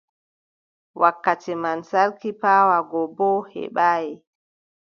[1.01, 4.07] Wakkati man, sarki paawa go boo o heɓaay.